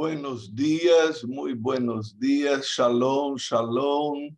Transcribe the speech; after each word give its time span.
buenos 0.00 0.54
días, 0.54 1.22
muy 1.26 1.52
buenos 1.52 2.18
días. 2.18 2.64
Shalom, 2.64 3.36
shalom. 3.36 4.34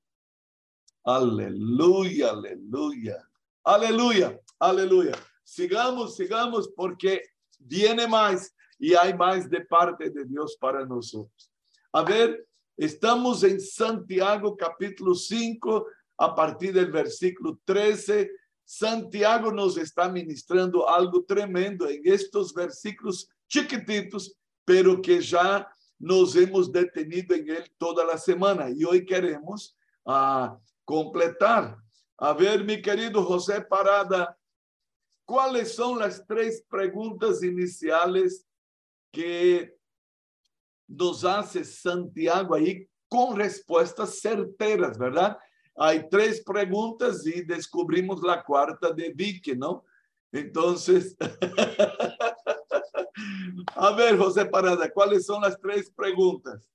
Aleluya, 1.05 2.31
aleluya. 2.31 3.29
Aleluya, 3.63 4.41
aleluya. 4.59 5.13
Sigamos, 5.45 6.17
sigamos 6.17 6.69
porque 6.75 7.23
viene 7.61 8.09
más 8.09 8.53
y 8.77 8.95
hay 8.95 9.15
más 9.15 9.49
de 9.49 9.61
parte 9.61 10.11
de 10.11 10.25
Dios 10.25 10.57
para 10.61 10.85
nosotros. 10.85 11.53
A 11.93 12.03
ver, 12.03 12.45
estamos 12.77 13.45
en 13.45 13.61
Santiago 13.61 14.57
capítulo 14.57 15.15
5 15.15 15.87
a 16.19 16.35
partir 16.35 16.73
del 16.73 16.91
versículo 16.91 17.61
13. 17.65 18.29
Santiago 18.65 19.53
nos 19.53 19.77
está 19.77 20.09
ministrando 20.09 20.89
algo 20.89 21.23
tremendo 21.23 21.89
en 21.89 22.01
estos 22.05 22.53
versículos 22.53 23.29
chiquititos 23.47 24.37
pero 24.65 25.01
que 25.01 25.21
ya 25.21 25.69
nos 25.99 26.35
hemos 26.37 26.71
detenido 26.71 27.35
en 27.35 27.49
él 27.49 27.73
toda 27.79 28.05
la 28.05 28.19
semana 28.19 28.71
y 28.71 28.85
hoy 28.85 29.05
queremos 29.05 29.77
uh, 30.05 30.49
completar. 30.85 31.77
A 32.19 32.33
ver, 32.33 32.65
mi 32.65 32.83
querido 32.83 33.25
José 33.25 33.61
Parada, 33.61 34.37
¿cuáles 35.25 35.75
son 35.75 35.99
las 35.99 36.27
tres 36.27 36.65
preguntas 36.69 37.43
iniciales 37.43 38.47
que 39.13 39.77
nos 40.89 41.25
hace 41.25 41.65
Santiago 41.65 42.55
ahí 42.55 42.89
con 43.09 43.37
respuestas 43.37 44.21
certeras, 44.21 44.99
verdad? 44.99 45.39
Hay 45.77 46.09
tres 46.09 46.43
preguntas 46.45 47.27
y 47.27 47.43
descubrimos 47.43 48.23
la 48.23 48.43
cuarta 48.43 48.93
de 48.93 49.13
Vicky, 49.15 49.57
¿no? 49.57 49.85
Entonces, 50.31 51.17
A 53.75 53.93
ver, 53.93 54.17
José 54.19 54.45
Parada, 54.47 54.91
¿cuáles 54.91 55.27
son 55.27 55.43
las 55.43 55.59
tres 55.59 55.91
preguntas? 55.91 56.69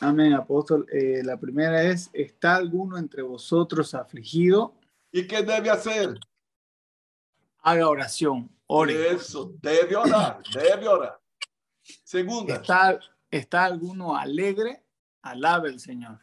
Amén, 0.00 0.32
apóstol. 0.32 0.86
Eh, 0.92 1.22
la 1.24 1.38
primera 1.38 1.82
es, 1.82 2.10
¿está 2.12 2.56
alguno 2.56 2.98
entre 2.98 3.22
vosotros 3.22 3.94
afligido? 3.94 4.74
¿Y 5.12 5.26
qué 5.26 5.42
debe 5.42 5.70
hacer? 5.70 6.18
Haga 7.60 7.88
oración, 7.88 8.50
ore. 8.66 9.10
Eso, 9.12 9.52
debe 9.60 9.96
orar, 9.96 10.42
debe 10.54 10.88
orar. 10.88 11.20
Segunda. 12.04 12.56
¿Está, 12.56 12.98
¿Está 13.30 13.64
alguno 13.64 14.16
alegre? 14.16 14.82
Alabe 15.22 15.68
el 15.68 15.80
Señor. 15.80 16.18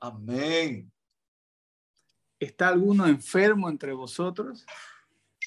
Amén. 0.00 0.90
¿Está 2.38 2.68
alguno 2.68 3.06
enfermo 3.06 3.68
entre 3.68 3.92
vosotros? 3.92 4.64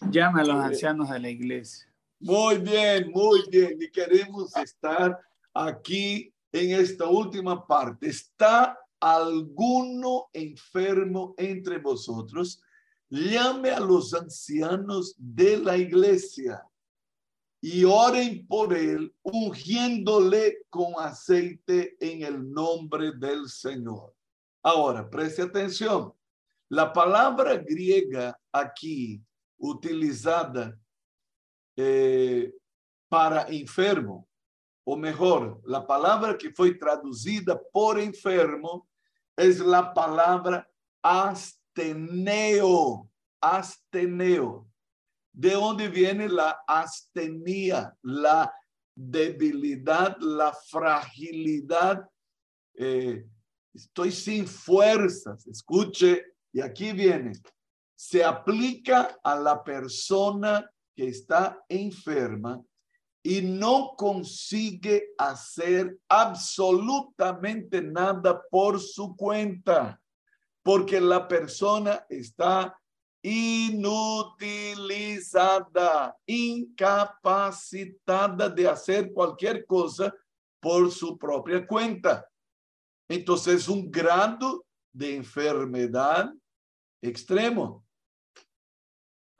Llame 0.09 0.41
a 0.41 0.45
los 0.45 0.55
ancianos 0.55 1.09
de 1.09 1.19
la 1.19 1.29
iglesia 1.29 1.90
muy 2.21 2.57
bien, 2.59 3.11
muy 3.11 3.43
bien. 3.49 3.77
Y 3.81 3.89
queremos 3.89 4.55
estar 4.55 5.19
aquí 5.53 6.33
en 6.51 6.79
esta 6.79 7.07
última 7.07 7.65
parte. 7.65 8.07
¿Está 8.07 8.77
alguno 8.99 10.29
enfermo 10.31 11.33
entre 11.37 11.79
vosotros? 11.79 12.61
Llame 13.09 13.71
a 13.71 13.79
los 13.79 14.13
ancianos 14.13 15.15
de 15.17 15.57
la 15.57 15.77
iglesia 15.77 16.63
y 17.59 17.83
oren 17.83 18.47
por 18.47 18.73
él, 18.73 19.13
ungiéndole 19.21 20.65
con 20.69 20.93
aceite 20.97 21.95
en 21.99 22.23
el 22.23 22.51
nombre 22.51 23.11
del 23.11 23.49
Señor. 23.49 24.15
Ahora, 24.63 25.09
preste 25.09 25.41
atención. 25.41 26.13
La 26.69 26.93
palabra 26.93 27.57
griega 27.57 28.39
aquí 28.51 29.21
utilizada 29.57 30.79
eh, 31.75 32.53
para 33.09 33.43
enfermo, 33.49 34.27
o 34.83 34.95
mejor, 34.95 35.61
la 35.65 35.85
palabra 35.85 36.37
que 36.37 36.51
fue 36.51 36.73
traducida 36.75 37.59
por 37.71 37.99
enfermo 37.99 38.87
es 39.35 39.59
la 39.59 39.93
palabra 39.93 40.67
asteneo, 41.01 42.29
asteneo, 43.39 44.67
de 45.33 45.51
donde 45.51 45.87
viene 45.87 46.27
la 46.27 46.59
astenia, 46.67 47.95
la 48.01 48.53
debilidad, 48.95 50.17
la 50.19 50.53
fragilidad. 50.69 52.07
Eh, 52.75 53.25
estoy 53.73 54.11
sin 54.11 54.47
fuerzas, 54.47 55.47
escuche, 55.47 56.25
y 56.51 56.59
aquí 56.59 56.91
viene, 56.91 57.31
se 57.95 58.23
aplica 58.23 59.19
a 59.23 59.35
la 59.35 59.63
persona 59.63 60.69
que 61.01 61.07
está 61.07 61.63
enferma 61.67 62.63
y 63.23 63.41
no 63.41 63.95
consigue 63.97 65.13
hacer 65.17 65.97
absolutamente 66.07 67.81
nada 67.81 68.39
por 68.51 68.79
su 68.79 69.15
cuenta, 69.15 69.99
porque 70.61 71.01
la 71.01 71.27
persona 71.27 72.05
está 72.07 72.79
inutilizada, 73.23 76.15
incapacitada 76.27 78.47
de 78.47 78.67
hacer 78.67 79.11
cualquier 79.11 79.65
cosa 79.65 80.13
por 80.59 80.91
su 80.91 81.17
propia 81.17 81.65
cuenta. 81.65 82.29
Entonces, 83.09 83.67
un 83.67 83.89
grado 83.89 84.67
de 84.93 85.15
enfermedad 85.15 86.31
extremo. 87.01 87.83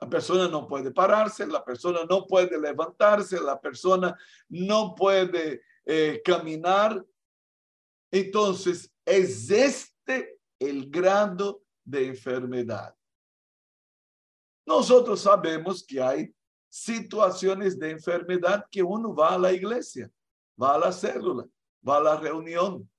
La 0.02 0.08
persona 0.10 0.48
no 0.48 0.66
puede 0.66 0.90
pararse, 0.90 1.46
la 1.46 1.64
persona 1.64 2.00
no 2.10 2.26
puede 2.26 2.60
levantarse, 2.60 3.40
la 3.40 3.60
persona 3.60 4.18
no 4.48 4.96
puede 4.96 5.62
eh, 5.84 6.20
caminar. 6.24 7.06
Entonces, 8.10 8.92
es 9.04 9.48
este 9.48 10.40
el 10.58 10.90
grado 10.90 11.62
de 11.84 12.08
enfermedad. 12.08 12.92
Nosotros 14.66 15.20
sabemos 15.20 15.84
que 15.86 16.02
hay 16.02 16.34
situaciones 16.68 17.78
de 17.78 17.92
enfermedad 17.92 18.66
que 18.72 18.82
uno 18.82 19.14
va 19.14 19.34
a 19.34 19.38
la 19.38 19.52
iglesia, 19.52 20.10
va 20.60 20.74
a 20.74 20.78
la 20.78 20.90
célula, 20.90 21.46
va 21.88 21.98
a 21.98 22.02
la 22.02 22.16
reunión 22.16 22.90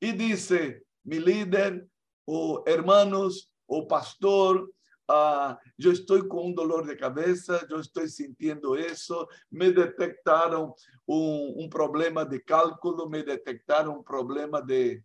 y 0.00 0.10
dice, 0.10 0.84
mi 1.04 1.20
líder 1.20 1.86
o 2.24 2.64
hermanos 2.66 3.52
o 3.66 3.86
pastor 3.86 4.68
Ah, 5.12 5.58
yo 5.76 5.90
estoy 5.90 6.28
con 6.28 6.46
un 6.46 6.54
dolor 6.54 6.86
de 6.86 6.96
cabeza, 6.96 7.66
yo 7.68 7.80
estoy 7.80 8.08
sintiendo 8.08 8.76
eso, 8.76 9.28
me 9.50 9.72
detectaron 9.72 10.72
un, 11.04 11.68
problema 11.68 12.24
de 12.24 12.44
cálculo, 12.44 13.08
me 13.08 13.24
detectaron 13.24 13.96
un 13.96 14.04
problema 14.04 14.60
de, 14.62 15.04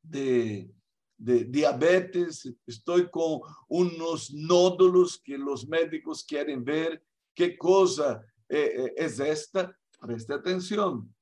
de, 0.00 0.70
diabetes, 1.16 2.48
estoy 2.64 3.10
con 3.10 3.40
unos 3.66 4.32
nódulos 4.32 5.20
que 5.20 5.38
los 5.38 5.66
médicos 5.66 6.22
quieren 6.22 6.64
ver 6.64 7.04
qué 7.34 7.58
cosa 7.58 8.24
eh, 8.48 8.74
eh, 8.76 8.94
es 8.96 9.18
esta. 9.18 9.76
Preste 10.00 10.34
atención. 10.34 11.12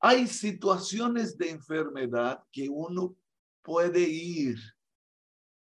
Hay 0.00 0.26
situaciones 0.26 1.36
de 1.36 1.50
enfermedad 1.50 2.42
que 2.50 2.70
uno 2.70 3.14
puede 3.62 4.00
ir 4.00 4.58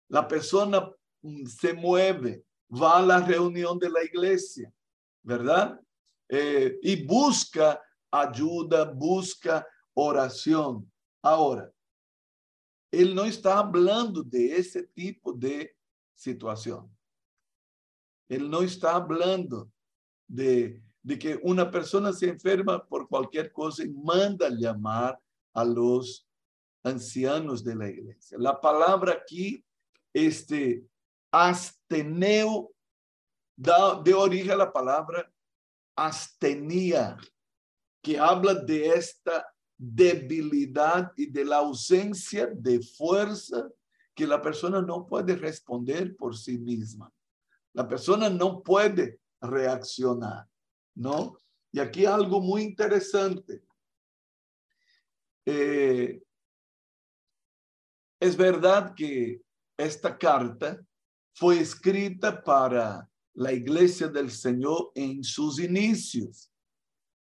la 0.08 0.26
persona 0.26 0.90
mm, 1.22 1.46
se 1.46 1.72
mueve, 1.72 2.44
va 2.70 2.98
a 2.98 3.02
la 3.02 3.20
reunión 3.20 3.78
de 3.78 3.90
la 3.90 4.02
iglesia, 4.04 4.72
¿verdad? 5.22 5.80
Eh, 6.28 6.78
y 6.82 7.04
busca 7.04 7.82
ayuda, 8.10 8.84
busca 8.84 9.66
oración. 9.94 10.90
Ahora, 11.22 11.70
él 12.90 13.14
no 13.14 13.24
está 13.24 13.58
hablando 13.58 14.22
de 14.22 14.56
ese 14.56 14.82
tipo 14.82 15.32
de 15.32 15.76
situación. 16.14 16.90
Él 18.28 18.50
no 18.50 18.62
está 18.62 18.94
hablando 18.94 19.70
de, 20.26 20.82
que 21.18 21.38
una 21.42 21.70
persona 21.70 22.12
se 22.12 22.28
enferma 22.28 22.84
por 22.86 23.08
cualquier 23.08 23.52
cosa 23.52 23.84
y 23.84 23.88
manda 23.88 24.48
llamar 24.50 25.18
a 25.54 25.64
los 25.64 26.26
ancianos 26.82 27.64
de 27.64 27.74
la 27.74 27.88
iglesia. 27.88 28.38
La 28.38 28.60
palabra 28.60 29.12
aquí 29.12 29.64
este 30.12 30.86
asteneo 31.30 32.72
da 33.56 34.00
de 34.00 34.14
origen 34.14 34.52
a 34.52 34.56
la 34.56 34.72
palabra 34.72 35.30
astenia, 35.96 37.16
que 38.02 38.18
habla 38.18 38.54
de 38.54 38.88
esta 38.90 39.46
debilidad 39.76 41.12
y 41.16 41.26
de 41.26 41.44
la 41.44 41.56
ausencia 41.56 42.46
de 42.46 42.80
fuerza 42.80 43.68
que 44.14 44.26
la 44.26 44.40
persona 44.40 44.80
no 44.80 45.06
puede 45.06 45.36
responder 45.36 46.16
por 46.16 46.36
sí 46.36 46.58
misma. 46.58 47.12
La 47.72 47.86
persona 47.86 48.28
no 48.28 48.62
puede 48.62 49.20
reaccionar, 49.40 50.48
¿no? 50.94 51.36
Y 51.70 51.78
aquí 51.80 52.06
algo 52.06 52.40
muy 52.40 52.62
interesante. 52.62 53.62
Eh, 55.44 56.20
es 58.20 58.36
verdad 58.36 58.94
que 58.94 59.40
esta 59.78 60.18
carta 60.18 60.84
fue 61.32 61.60
escrita 61.60 62.42
para 62.42 63.08
la 63.34 63.52
iglesia 63.52 64.08
del 64.08 64.30
Señor 64.30 64.90
en 64.94 65.22
sus 65.22 65.60
inicios. 65.60 66.50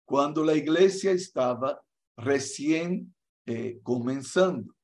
cuando 0.04 0.42
la 0.42 0.54
iglesia 0.54 1.10
estaba 1.10 1.82
recién 2.16 3.14
eh, 3.44 3.78
comenzando. 3.82 4.74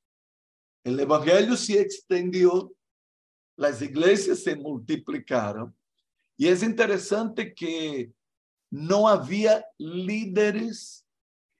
El 0.84 1.00
evangelio 1.00 1.56
se 1.56 1.80
extendió, 1.80 2.70
las 3.56 3.80
iglesias 3.80 4.40
se 4.40 4.54
multiplicaron 4.54 5.74
y 6.36 6.48
es 6.48 6.62
interesante 6.62 7.54
que 7.54 8.12
no 8.70 9.08
había 9.08 9.64
líderes 9.78 11.06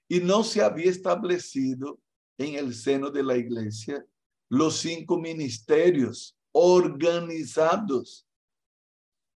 y 0.07 0.19
no 0.19 0.43
se 0.43 0.61
había 0.61 0.91
establecido 0.91 1.99
en 2.37 2.53
el 2.53 2.75
seno 2.75 3.09
de 3.09 3.23
la 3.23 3.35
iglesia 3.35 4.05
los 4.55 4.77
cinco 4.77 5.17
ministerios 5.17 6.37
organizados. 6.53 8.25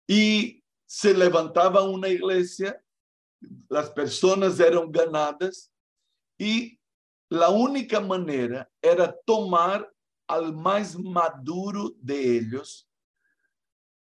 Y 0.07 0.63
se 0.85 1.13
levantaba 1.13 1.83
una 1.83 2.07
iglesia, 2.07 2.81
las 3.67 3.89
personas 3.89 4.59
eran 4.59 4.89
ganadas 4.89 5.71
y 6.37 6.79
la 7.29 7.49
única 7.49 7.99
manera 7.99 8.71
era 8.81 9.13
tomar 9.25 9.93
al 10.25 10.55
más 10.55 10.97
maduro 10.97 11.93
de 11.97 12.37
ellos, 12.37 12.87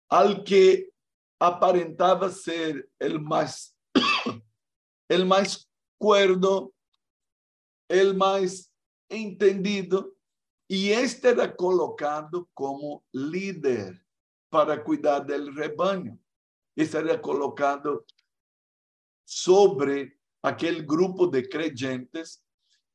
al 0.09 0.44
que 0.44 0.89
aparentaba 1.38 2.29
ser 2.29 2.89
el 2.97 3.19
más, 3.19 3.75
el 5.09 5.25
más 5.25 5.69
cuerdo, 5.97 6.73
el 7.89 8.15
más 8.15 8.71
entendido, 9.09 10.12
y 10.73 10.91
este 10.91 11.29
era 11.29 11.55
colocado 11.55 12.49
como 12.51 13.05
líder 13.11 14.03
para 14.49 14.83
cuidar 14.83 15.23
del 15.23 15.55
rebaño. 15.55 16.17
Este 16.75 17.21
colocado 17.21 18.07
sobre 19.23 20.19
aquel 20.41 20.83
grupo 20.83 21.27
de 21.27 21.47
creyentes 21.47 22.43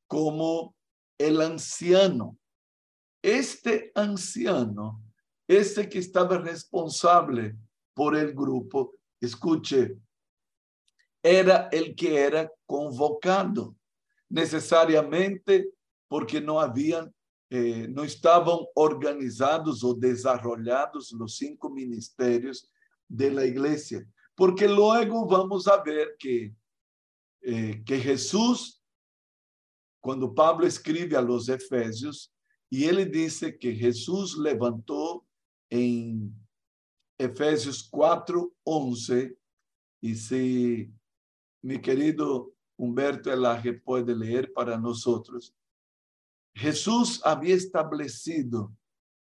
como 0.09 0.75
el 1.19 1.41
anciano. 1.41 2.37
Este 3.23 3.93
anciano, 3.95 5.01
este 5.47 5.89
que 5.89 6.01
estaba 6.01 6.37
responsable 6.39 7.57
por 7.95 8.17
el 8.17 8.35
grupo, 8.35 8.97
escuche, 9.21 9.97
era 11.23 11.69
el 11.71 11.95
que 11.95 12.19
era 12.25 12.51
convocado 12.67 13.77
necesariamente 14.29 15.71
porque 16.09 16.41
no 16.41 16.61
habían, 16.61 17.15
eh, 17.51 17.89
no 17.89 18.05
estaban 18.05 18.59
organizados 18.75 19.83
o 19.83 19.95
desarrollados 19.95 21.13
los 21.13 21.37
cinco 21.37 21.71
ministerios 21.71 22.71
de 23.09 23.31
la 23.31 23.47
iglesia. 23.47 24.07
Porque 24.35 24.69
luego 24.69 25.27
vamos 25.27 25.67
a 25.67 25.83
ver 25.83 26.15
que, 26.19 26.55
eh, 27.41 27.83
que 27.85 27.99
Jesús, 27.99 28.83
cuando 30.01 30.35
Pablo 30.35 30.67
escribe 30.67 31.17
a 31.17 31.23
los 31.23 31.49
Efesios, 31.49 32.33
y 32.71 32.85
él 32.85 33.11
dice 33.11 33.59
que 33.59 33.75
Jesús 33.75 34.37
levantó 34.37 35.27
en 35.71 36.35
Efesios 37.17 37.89
4, 37.91 38.53
11, 38.63 39.39
y 40.03 40.15
si 40.15 40.93
mi 41.63 41.81
querido 41.81 42.53
Humberto 42.77 43.33
Elaje 43.33 43.73
puede 43.73 44.15
leer 44.15 44.53
para 44.53 44.79
nosotros, 44.79 45.55
Jesús 46.59 47.21
había 47.25 47.55
establecido 47.55 48.75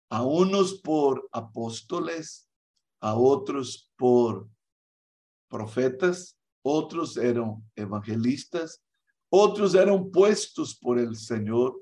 a 0.09 0.23
unos 0.23 0.79
por 0.79 1.27
apóstoles, 1.33 2.47
a 3.01 3.15
otros 3.15 3.91
por 3.97 4.47
profetas, 5.49 6.37
otros 6.63 7.17
eran 7.17 7.61
evangelistas, 7.75 8.81
otros 9.29 9.75
eran 9.75 10.09
puestos 10.09 10.73
por 10.79 10.97
el 10.97 11.17
Señor 11.17 11.77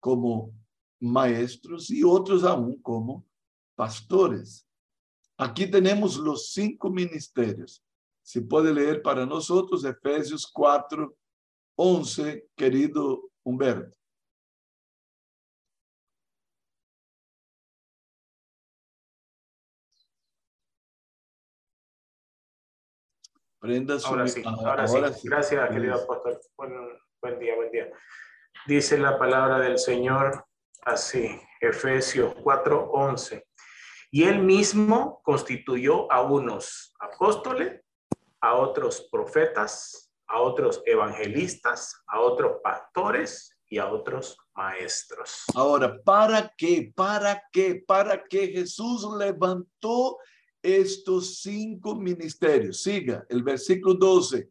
como 0.00 0.52
maestros 1.00 1.90
y 1.90 2.04
otros 2.04 2.44
aún 2.44 2.78
como 2.82 3.26
pastores. 3.74 4.66
Aquí 5.38 5.66
tenemos 5.66 6.18
los 6.18 6.52
cinco 6.52 6.90
ministerios. 6.90 7.82
Si 8.22 8.42
puede 8.42 8.74
leer 8.74 9.00
para 9.00 9.24
nosotros 9.24 9.82
Efesios 9.82 10.46
4, 10.52 11.16
11, 11.76 12.50
querido 12.54 13.30
Humberto. 13.42 13.99
Prenda 23.60 23.98
su... 23.98 24.08
Ahora 24.08 24.26
sí, 24.26 24.42
ahora, 24.44 24.88
sí. 24.88 25.28
Gracias, 25.28 25.68
querido 25.68 25.94
apóstol. 25.96 26.40
buen 27.20 27.38
día, 27.38 27.54
buen 27.54 27.70
día. 27.70 27.92
Dice 28.66 28.96
la 28.96 29.18
palabra 29.18 29.58
del 29.58 29.78
Señor 29.78 30.46
así, 30.82 31.38
Efesios 31.60 32.34
4, 32.42 32.90
11. 32.90 33.46
Y 34.12 34.24
él 34.24 34.38
mismo 34.38 35.20
constituyó 35.22 36.10
a 36.10 36.22
unos 36.22 36.94
apóstoles, 37.00 37.82
a 38.40 38.54
otros 38.54 39.06
profetas, 39.12 40.10
a 40.26 40.40
otros 40.40 40.82
evangelistas, 40.86 42.02
a 42.06 42.20
otros 42.20 42.60
pastores 42.62 43.58
y 43.68 43.76
a 43.76 43.88
otros 43.92 44.38
maestros. 44.54 45.44
Ahora, 45.54 46.00
¿para 46.02 46.50
qué? 46.56 46.90
¿Para 46.96 47.42
qué? 47.52 47.84
¿Para 47.86 48.24
qué 48.24 48.48
Jesús 48.48 49.06
levantó 49.18 50.16
estos 50.62 51.40
cinco 51.40 51.94
ministerios? 51.94 52.82
Siga 52.82 53.24
el 53.28 53.42
versículo 53.42 53.94
12. 53.94 54.50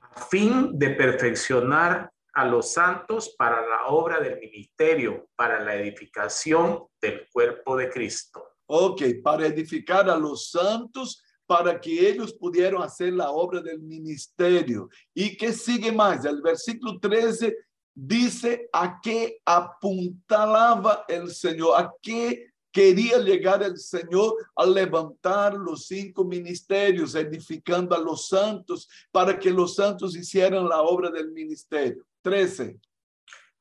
A 0.00 0.20
fin 0.26 0.78
de 0.78 0.90
perfeccionar 0.90 2.10
a 2.34 2.44
los 2.44 2.72
santos 2.72 3.34
para 3.38 3.66
la 3.66 3.86
obra 3.86 4.20
del 4.20 4.40
ministerio, 4.40 5.28
para 5.36 5.60
la 5.60 5.76
edificación 5.76 6.84
del 7.00 7.28
cuerpo 7.32 7.76
de 7.76 7.88
Cristo. 7.88 8.44
Ok, 8.66 9.02
para 9.22 9.46
edificar 9.46 10.08
a 10.10 10.16
los 10.16 10.50
santos 10.50 11.22
para 11.46 11.80
que 11.80 12.08
ellos 12.08 12.32
pudieran 12.32 12.82
hacer 12.82 13.12
la 13.12 13.30
obra 13.30 13.60
del 13.60 13.80
ministerio. 13.80 14.88
¿Y 15.14 15.36
qué 15.36 15.52
sigue 15.52 15.92
más? 15.92 16.24
El 16.24 16.40
versículo 16.40 16.98
13 16.98 17.54
dice 17.94 18.68
a 18.72 18.98
qué 19.00 19.40
apuntalaba 19.44 21.04
el 21.06 21.30
Señor, 21.30 21.80
a 21.80 21.92
qué 22.00 22.53
quería 22.74 23.18
llegar 23.18 23.62
el 23.62 23.78
Señor 23.78 24.34
a 24.56 24.66
levantar 24.66 25.54
los 25.54 25.86
cinco 25.86 26.24
ministerios, 26.24 27.14
edificando 27.14 27.94
a 27.94 28.00
los 28.00 28.26
santos 28.26 28.88
para 29.12 29.38
que 29.38 29.50
los 29.50 29.76
santos 29.76 30.16
hicieran 30.16 30.68
la 30.68 30.82
obra 30.82 31.08
del 31.08 31.30
ministerio. 31.30 32.04
13. 32.22 32.80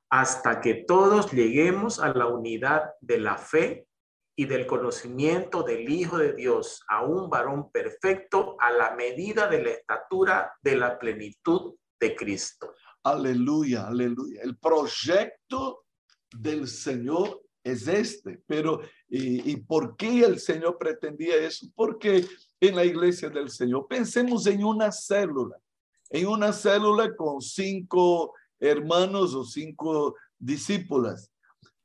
Hasta 0.09 0.59
que 0.59 0.73
todos 0.87 1.31
lleguemos 1.31 1.99
a 1.99 2.11
la 2.11 2.25
unidad 2.25 2.93
de 3.01 3.19
la 3.19 3.37
fe 3.37 3.87
y 4.35 4.45
del 4.45 4.65
conocimiento 4.65 5.61
del 5.61 5.87
Hijo 5.87 6.17
de 6.17 6.33
Dios, 6.33 6.83
a 6.87 7.03
un 7.03 7.29
varón 7.29 7.69
perfecto 7.71 8.57
a 8.59 8.71
la 8.71 8.95
medida 8.95 9.47
de 9.47 9.61
la 9.61 9.69
estatura 9.69 10.53
de 10.63 10.75
la 10.75 10.97
plenitud 10.97 11.75
de 11.99 12.15
Cristo. 12.15 12.73
Aleluya, 13.03 13.85
aleluya. 13.85 14.41
El 14.41 14.57
proyecto 14.57 15.85
del 16.31 16.67
Señor 16.67 17.43
es 17.63 17.87
este, 17.87 18.41
pero 18.45 18.81
¿y, 19.09 19.55
por 19.57 19.95
qué 19.95 20.25
el 20.25 20.39
Señor 20.39 20.77
pretendía 20.77 21.35
eso? 21.37 21.67
Porque 21.75 22.25
en 22.59 22.75
la 22.75 22.83
iglesia 22.83 23.29
del 23.29 23.49
Señor, 23.49 23.87
pensemos 23.87 24.45
en 24.47 24.63
una 24.63 24.91
célula, 24.91 25.57
en 26.09 26.27
una 26.27 26.51
célula 26.51 27.15
con 27.15 27.41
cinco 27.41 28.33
hermanos 28.59 29.33
o 29.33 29.43
cinco 29.43 30.15
discípulas. 30.37 31.29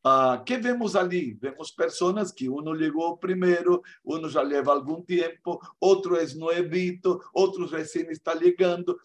Uh, 0.05 0.43
¿Qué 0.45 0.59
vemos 0.59 0.95
ali? 0.95 1.35
Vemos 1.35 1.73
personas 1.73 2.33
que 2.33 2.49
uno 2.49 2.73
llegó 2.75 3.19
primero, 3.19 3.83
uno 4.05 4.29
já 4.29 4.43
leva 4.43 4.73
algum 4.73 5.03
tempo, 5.03 5.61
outro 5.81 6.17
é 6.17 6.25
nuevito, 6.35 7.21
outro 7.35 7.67
recém 7.67 8.09
está 8.11 8.35
llegando. 8.35 8.99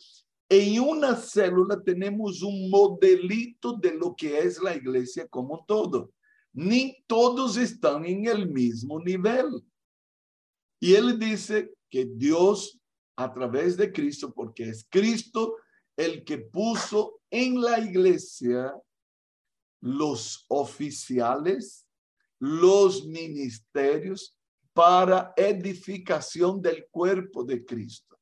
Em 0.50 0.80
uma 0.80 1.16
célula 1.16 1.82
temos 1.82 2.44
um 2.44 2.70
modelito 2.70 3.76
de 3.76 3.92
lo 3.92 4.14
que 4.14 4.28
é 4.28 4.44
a 4.44 4.76
igreja 4.76 5.28
como 5.30 5.64
todo. 5.66 6.14
Nem 6.54 7.04
todos 7.08 7.58
estão 7.58 8.06
em 8.06 8.28
el 8.28 8.46
mesmo 8.46 9.00
nível. 9.00 9.64
E 10.82 10.94
ele 10.94 11.18
disse 11.18 11.72
que 11.90 12.06
Deus, 12.06 12.78
através 13.16 13.76
de 13.76 13.90
Cristo, 13.90 14.32
porque 14.32 14.64
é 14.64 14.72
Cristo 14.92 15.58
el 15.98 16.24
que 16.24 16.38
puso 16.38 17.20
en 17.32 17.62
la 17.62 17.80
iglesia 17.80 18.74
los 19.82 20.46
oficiales, 20.50 21.88
los 22.40 23.06
ministerios 23.06 24.38
para 24.74 25.34
edificación 25.38 26.62
del 26.62 26.88
cuerpo 26.90 27.44
de 27.44 27.64
Cristo. 27.64 28.18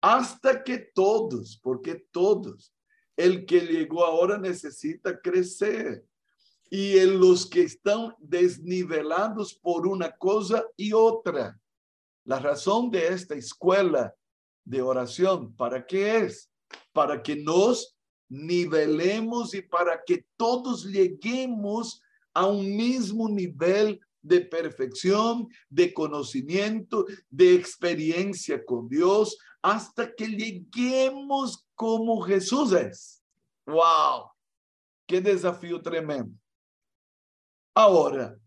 Hasta 0.00 0.62
que 0.62 0.78
todos, 0.78 1.58
porque 1.62 1.94
todos, 2.10 2.74
el 3.16 3.46
que 3.46 3.60
llegó 3.60 4.04
ahora 4.04 4.36
necesita 4.38 5.20
crecer. 5.20 6.04
Y 6.74 6.96
en 6.96 7.20
los 7.20 7.44
que 7.44 7.64
están 7.64 8.14
desnivelados 8.18 9.52
por 9.52 9.86
una 9.86 10.10
cosa 10.16 10.64
y 10.74 10.94
otra. 10.94 11.60
La 12.24 12.38
razón 12.38 12.90
de 12.90 13.08
esta 13.08 13.34
escuela 13.34 14.14
de 14.64 14.80
oración. 14.80 15.54
¿Para 15.54 15.84
qué 15.84 16.16
es? 16.16 16.50
Para 16.94 17.22
que 17.22 17.36
nos 17.36 17.94
nivelemos 18.30 19.52
y 19.52 19.60
para 19.60 20.02
que 20.02 20.24
todos 20.38 20.86
lleguemos 20.86 22.00
a 22.32 22.46
un 22.46 22.74
mismo 22.74 23.28
nivel 23.28 24.00
de 24.22 24.40
perfección, 24.40 25.48
de 25.68 25.92
conocimiento, 25.92 27.04
de 27.28 27.54
experiencia 27.54 28.64
con 28.64 28.88
Dios, 28.88 29.36
hasta 29.60 30.10
que 30.14 30.26
lleguemos 30.26 31.66
como 31.74 32.22
Jesús 32.22 32.72
es. 32.72 33.22
¡Wow! 33.66 34.30
¡Qué 35.06 35.20
desafío 35.20 35.82
tremendo! 35.82 36.41
Ahora, 37.74 38.38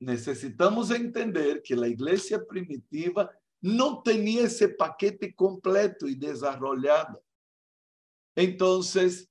necesitamos 0.00 0.90
entender 0.90 1.62
que 1.62 1.76
la 1.76 1.88
iglesia 1.88 2.44
primitiva 2.44 3.30
no 3.60 4.02
tenía 4.02 4.44
ese 4.44 4.68
paquete 4.68 5.34
completo 5.34 6.06
y 6.06 6.14
desarrollado. 6.14 7.22
Entonces, 8.36 9.30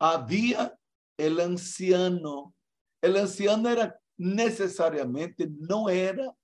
había 0.00 0.78
el 1.16 1.40
anciano. 1.40 2.54
El 3.02 3.16
anciano 3.16 3.68
era 3.68 4.00
necesariamente, 4.16 5.48
no 5.48 5.88
era 5.88 6.34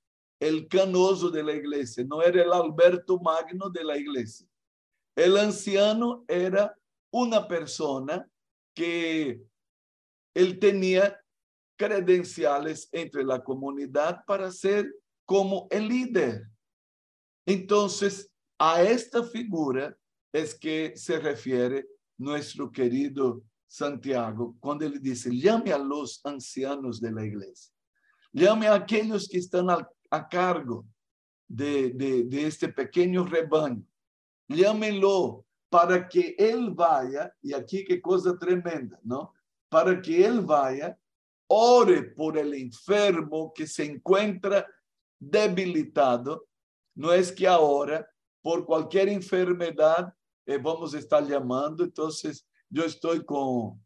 el 0.40 0.68
canoso 0.68 1.30
de 1.30 1.42
la 1.42 1.52
iglesia, 1.52 2.04
no 2.04 2.22
era 2.22 2.42
el 2.42 2.52
Alberto 2.52 3.18
Magno 3.20 3.68
de 3.68 3.84
la 3.84 3.96
iglesia. 3.96 4.46
El 5.16 5.36
anciano 5.36 6.24
era 6.28 6.76
una 7.12 7.46
persona 7.46 8.28
que 8.74 9.42
él 10.34 10.58
tenía 10.58 11.19
credenciales 11.80 12.90
entre 12.92 13.24
la 13.24 13.42
comunidad 13.42 14.22
para 14.26 14.50
ser 14.50 14.94
como 15.24 15.66
el 15.70 15.88
líder. 15.88 16.46
Entonces, 17.46 18.30
a 18.58 18.82
esta 18.82 19.24
figura 19.24 19.96
es 20.30 20.54
que 20.54 20.92
se 20.94 21.18
refiere 21.18 21.88
nuestro 22.18 22.70
querido 22.70 23.42
Santiago 23.66 24.54
cuando 24.60 24.84
él 24.84 25.00
dice, 25.00 25.34
llame 25.34 25.72
a 25.72 25.78
los 25.78 26.20
ancianos 26.22 27.00
de 27.00 27.12
la 27.12 27.24
iglesia, 27.24 27.72
llame 28.30 28.66
a 28.66 28.74
aquellos 28.74 29.26
que 29.26 29.38
están 29.38 29.70
a, 29.70 30.28
cargo 30.28 30.84
de, 31.48 32.28
este 32.46 32.68
pequeño 32.68 33.24
rebaño, 33.24 33.86
llámelo 34.48 35.46
para 35.70 36.06
que 36.06 36.34
él 36.36 36.72
vaya, 36.72 37.34
y 37.40 37.54
aquí 37.54 37.86
qué 37.86 38.02
cosa 38.02 38.36
tremenda, 38.36 39.00
¿no? 39.02 39.32
Para 39.70 40.02
que 40.02 40.26
él 40.26 40.42
vaya, 40.42 40.99
ore 41.52 42.02
por 42.02 42.38
el 42.38 42.54
enfermo 42.54 43.52
que 43.52 43.66
se 43.66 43.84
encuentra 43.84 44.66
debilitado. 45.18 46.46
No 46.94 47.12
es 47.12 47.32
que 47.32 47.46
ahora, 47.46 48.08
por 48.40 48.64
cualquier 48.64 49.08
enfermedad, 49.08 50.14
eh, 50.46 50.58
vamos 50.58 50.94
a 50.94 50.98
estar 50.98 51.26
llamando, 51.26 51.82
entonces 51.82 52.46
yo 52.68 52.84
estoy 52.84 53.24
con, 53.24 53.84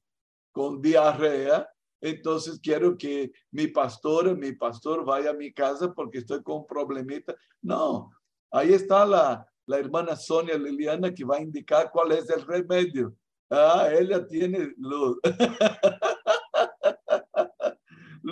con 0.53 0.83
diarrea, 0.83 1.67
entonces 2.03 2.61
quiero 2.63 2.99
que 2.99 3.33
mi 3.51 3.69
pastora, 3.69 4.35
mi 4.35 4.53
pastor 4.53 5.03
vaya 5.03 5.31
a 5.31 5.35
mi 5.35 5.51
casa 5.51 5.91
porque 5.91 6.19
estoy 6.19 6.43
con 6.43 6.59
un 6.59 6.67
problemita. 6.67 7.35
No, 7.63 8.11
ahí 8.51 8.75
está 8.75 9.07
la, 9.07 9.47
la 9.65 9.79
hermana 9.79 10.17
Sonia 10.17 10.59
Liliana 10.59 11.15
que 11.15 11.25
va 11.25 11.37
a 11.37 11.43
indicar 11.43 11.91
cuál 11.91 12.13
es 12.13 12.29
el 12.29 12.47
remedio. 12.47 13.17
Ah, 13.49 13.89
ella 13.91 14.27
tiene 14.27 14.75
los, 14.77 15.17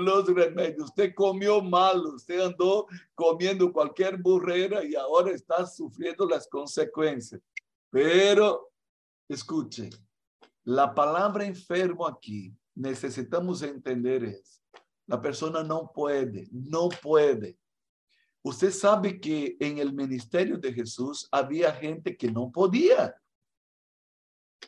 los 0.02 0.26
remedios. 0.26 0.90
Usted 0.90 1.14
comió 1.14 1.62
mal, 1.62 2.04
usted 2.06 2.40
andó 2.40 2.86
comiendo 3.14 3.72
cualquier 3.72 4.18
burrera 4.18 4.84
y 4.84 4.94
ahora 4.94 5.30
está 5.32 5.66
sufriendo 5.66 6.26
las 6.26 6.48
consecuencias. 6.48 7.40
Pero, 7.90 8.70
escuche, 9.28 9.90
la 10.64 10.94
palabra 10.94 11.44
enfermo 11.44 12.06
aquí, 12.06 12.54
necesitamos 12.74 13.62
entender 13.62 14.24
es, 14.24 14.62
la 15.06 15.20
persona 15.20 15.62
no 15.62 15.90
puede, 15.92 16.48
no 16.50 16.88
puede 16.88 17.58
Usted 18.44 18.72
sabe 18.72 19.20
que 19.20 19.56
en 19.60 19.78
el 19.78 19.92
ministerio 19.92 20.58
de 20.58 20.72
Jesús 20.72 21.28
había 21.30 21.72
gente 21.72 22.16
que 22.16 22.30
no 22.30 22.50
podía. 22.50 23.14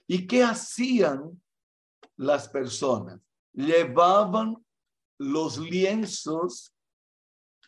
¿Y 0.07 0.27
qué 0.27 0.45
hacían 0.45 1.43
las 2.17 2.49
personas? 2.49 3.21
Llevaban 3.53 4.64
los 5.19 5.59
lienzos, 5.59 6.75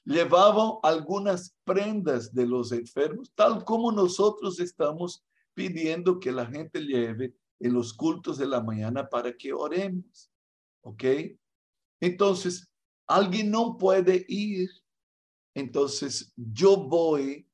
llevaban 0.04 0.72
algunas 0.82 1.54
prendas 1.64 2.32
de 2.34 2.46
los 2.46 2.72
enfermos, 2.72 3.32
tal 3.34 3.64
como 3.64 3.92
nosotros 3.92 4.60
estamos 4.60 5.24
pidiendo 5.54 6.20
que 6.20 6.32
la 6.32 6.46
gente 6.46 6.80
lleve 6.80 7.34
en 7.60 7.72
los 7.72 7.92
cultos 7.92 8.38
de 8.38 8.46
la 8.46 8.62
mañana 8.62 9.08
para 9.08 9.36
que 9.36 9.52
oremos. 9.52 10.30
¿Ok? 10.82 11.04
Entonces, 12.00 12.68
alguien 13.06 13.50
no 13.50 13.76
puede 13.78 14.24
ir 14.28 14.70
entonces 15.56 16.34
yo 16.36 16.76
voy 16.76 17.48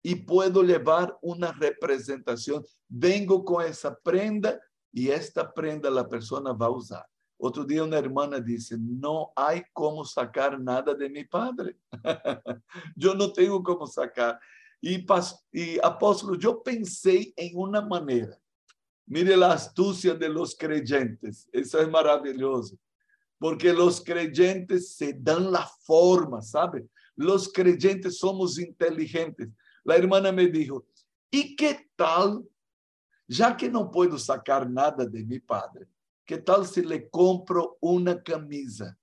y 0.00 0.14
puedo 0.14 0.62
llevar 0.62 1.18
una 1.22 1.50
representación. 1.50 2.64
Vengo 2.88 3.44
con 3.44 3.66
esa 3.66 3.98
prenda 3.98 4.60
y 4.92 5.08
esta 5.08 5.52
prenda 5.52 5.90
la 5.90 6.08
persona 6.08 6.52
va 6.52 6.66
a 6.66 6.70
usar. 6.70 7.04
Otro 7.38 7.64
día 7.64 7.84
una 7.84 7.98
hermana 7.98 8.40
dice, 8.40 8.76
no 8.78 9.32
hay 9.36 9.62
cómo 9.72 10.04
sacar 10.04 10.58
nada 10.58 10.94
de 10.94 11.08
mi 11.08 11.24
padre. 11.24 11.76
yo 12.96 13.14
no 13.14 13.32
tengo 13.32 13.62
cómo 13.62 13.86
sacar. 13.86 14.40
Y, 14.80 15.04
y 15.52 15.78
apóstolo, 15.82 16.38
yo 16.38 16.62
pensé 16.62 17.32
en 17.36 17.56
una 17.56 17.80
manera. 17.80 18.38
Mire 19.06 19.36
la 19.36 19.52
astucia 19.52 20.14
de 20.14 20.28
los 20.28 20.56
creyentes. 20.56 21.48
Eso 21.52 21.80
es 21.80 21.88
maravilloso. 21.88 22.76
Porque 23.38 23.72
los 23.72 24.02
creyentes 24.02 24.94
se 24.94 25.12
dan 25.12 25.52
la 25.52 25.68
forma, 25.84 26.40
¿sabe? 26.40 26.88
los 27.16 27.50
creyentes 27.50 28.18
somos 28.18 28.58
inteligentes. 28.58 29.48
La 29.82 29.96
hermana 29.96 30.30
me 30.30 30.46
dijo, 30.46 30.86
¿y 31.30 31.56
qué 31.56 31.90
tal? 31.96 32.44
Ya 33.26 33.56
que 33.56 33.68
no 33.68 33.90
puedo 33.90 34.18
sacar 34.18 34.70
nada 34.70 35.04
de 35.04 35.24
mi 35.24 35.40
padre, 35.40 35.86
¿qué 36.26 36.38
tal 36.38 36.66
si 36.66 36.82
le 36.82 37.08
compro 37.08 37.78
una 37.80 38.22
camisa? 38.22 38.98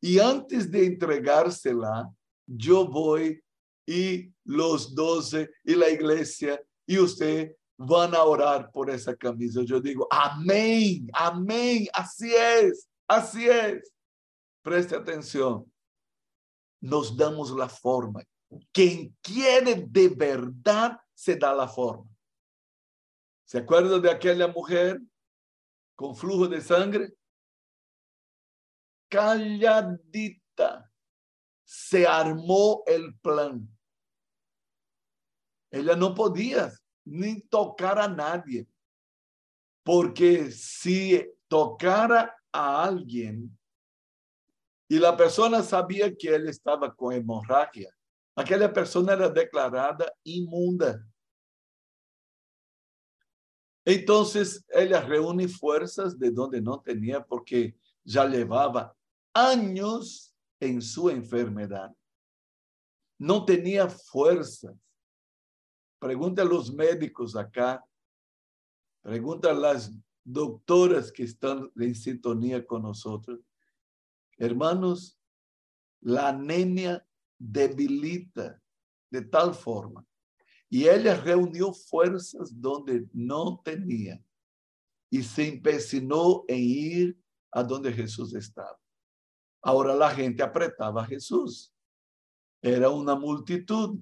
Y 0.00 0.18
antes 0.18 0.70
de 0.70 0.86
entregársela, 0.86 2.10
yo 2.46 2.86
voy 2.86 3.42
y 3.86 4.32
los 4.44 4.94
doce 4.94 5.50
y 5.64 5.74
la 5.74 5.90
iglesia 5.90 6.62
y 6.86 6.98
usted 6.98 7.56
van 7.76 8.14
a 8.14 8.22
orar 8.22 8.70
por 8.70 8.88
esa 8.88 9.14
camisa. 9.14 9.62
Yo 9.62 9.80
digo, 9.80 10.06
amén, 10.10 11.08
amén, 11.12 11.86
así 11.92 12.32
es, 12.34 12.88
así 13.06 13.48
es. 13.48 13.92
Preste 14.62 14.96
atención 14.96 15.70
nos 16.80 17.16
damos 17.16 17.50
la 17.50 17.68
forma. 17.68 18.22
Quien 18.72 19.16
quiere 19.20 19.86
de 19.88 20.08
verdad 20.08 20.98
se 21.14 21.36
da 21.36 21.54
la 21.54 21.68
forma. 21.68 22.08
¿Se 23.44 23.58
acuerda 23.58 23.98
de 23.98 24.10
aquella 24.10 24.48
mujer 24.48 25.00
con 25.96 26.14
flujo 26.14 26.46
de 26.46 26.60
sangre? 26.60 27.14
Calladita. 29.08 30.92
Se 31.64 32.06
armó 32.06 32.84
el 32.86 33.18
plan. 33.18 33.68
Ella 35.70 35.96
no 35.96 36.14
podía 36.14 36.70
ni 37.04 37.40
tocar 37.40 37.98
a 37.98 38.06
nadie. 38.06 38.68
Porque 39.82 40.50
si 40.52 41.24
tocara 41.48 42.36
a 42.52 42.84
alguien, 42.84 43.56
y 44.88 44.98
la 44.98 45.16
persona 45.16 45.62
sabía 45.62 46.14
que 46.14 46.34
él 46.34 46.48
estaba 46.48 46.94
con 46.94 47.12
hemorragia, 47.12 47.90
aquella 48.36 48.72
persona 48.72 49.14
era 49.14 49.28
declarada 49.28 50.12
inmunda. 50.22 51.04
Entonces 53.86 54.66
ella 54.70 55.00
reúne 55.00 55.46
fuerzas 55.46 56.18
de 56.18 56.32
donde 56.32 56.60
no 56.60 56.80
tenía 56.80 57.24
porque 57.24 57.78
ya 58.02 58.26
llevaba 58.26 58.96
años 59.32 60.34
en 60.58 60.82
su 60.82 61.08
enfermedad. 61.08 61.94
No 63.16 63.44
tenía 63.44 63.88
fuerzas. 63.88 64.74
Pregunta 66.00 66.42
a 66.42 66.44
los 66.44 66.74
médicos 66.74 67.36
acá. 67.36 67.86
Pregunta 69.02 69.52
a 69.52 69.54
las 69.54 69.92
doctoras 70.24 71.12
que 71.12 71.22
están 71.22 71.70
en 71.76 71.94
sintonía 71.94 72.66
con 72.66 72.82
nosotros. 72.82 73.38
Hermanos, 74.36 75.16
la 76.00 76.30
anemia 76.30 77.06
debilita 77.38 78.60
de 79.10 79.22
tal 79.22 79.54
forma. 79.54 80.04
Y 80.68 80.88
ella 80.88 81.16
reunió 81.16 81.72
fuerzas 81.72 82.50
donde 82.60 83.06
no 83.12 83.60
tenía 83.64 84.20
y 85.10 85.22
se 85.22 85.48
empecinó 85.48 86.44
en 86.48 86.58
ir 86.58 87.18
a 87.52 87.62
donde 87.62 87.92
Jesús 87.92 88.34
estaba. 88.34 88.78
Ahora 89.62 89.94
la 89.94 90.10
gente 90.10 90.42
apretaba 90.42 91.02
a 91.02 91.06
Jesús. 91.06 91.72
Era 92.60 92.90
una 92.90 93.14
multitud. 93.14 93.98